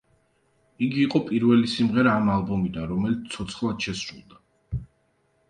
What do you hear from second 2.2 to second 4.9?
ამ ალბომიდან, რომელიც ცოცხლად შესრულდა.